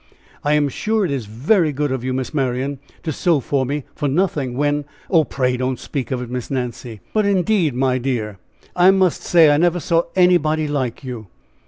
[0.43, 3.83] "I am sure it is very good of you, Miss Marian, to sew for me
[3.93, 8.39] for nothing; when" "Oh, pray, don't speak of it, Miss Nancy." "But indeed, my dear,
[8.75, 11.27] I must say I never saw anybody like you!